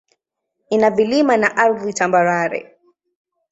[0.69, 2.77] Ina vilima na ardhi tambarare.